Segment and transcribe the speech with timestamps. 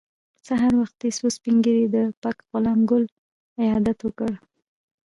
[0.47, 3.03] سهار وختي څو سپین ږیرو د پک غلام ګل
[3.61, 4.31] عیادت وکړ.